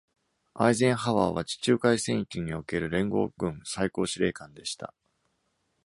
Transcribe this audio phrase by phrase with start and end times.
[0.55, 4.95] アイゼンハワーは、地中海戦域における連合軍最高司令官でした。